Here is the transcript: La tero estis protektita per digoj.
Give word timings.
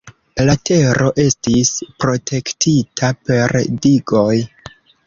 La 0.45 0.53
tero 0.69 1.11
estis 1.25 1.75
protektita 2.05 3.13
per 3.31 3.57
digoj. 3.87 4.43